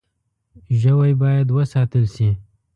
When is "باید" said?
1.21-1.47